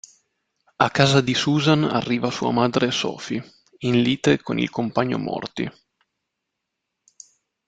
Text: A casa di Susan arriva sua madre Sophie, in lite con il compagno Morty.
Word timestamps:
A 0.79 0.89
casa 0.89 1.21
di 1.21 1.35
Susan 1.35 1.83
arriva 1.83 2.31
sua 2.31 2.51
madre 2.51 2.89
Sophie, 2.89 3.61
in 3.81 4.01
lite 4.01 4.41
con 4.41 4.57
il 4.57 4.71
compagno 4.71 5.19
Morty. 5.19 5.69